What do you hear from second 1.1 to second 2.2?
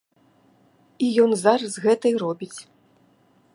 ён зараз гэта і